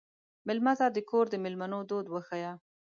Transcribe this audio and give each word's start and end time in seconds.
مېلمه 0.47 0.73
ته 0.79 0.87
د 0.91 0.97
کور 1.09 1.25
د 1.29 1.35
مېلمنو 1.43 1.79
دود 1.89 2.05
وښیه. 2.09 2.51